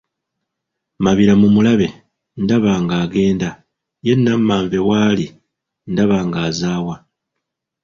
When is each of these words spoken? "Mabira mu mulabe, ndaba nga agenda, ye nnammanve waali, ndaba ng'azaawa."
"Mabira 1.03 1.33
mu 1.41 1.47
mulabe, 1.55 1.87
ndaba 2.43 2.71
nga 2.83 2.95
agenda, 3.05 3.49
ye 4.05 4.13
nnammanve 4.15 4.77
waali, 4.89 5.27
ndaba 5.91 6.17
ng'azaawa." 6.27 6.95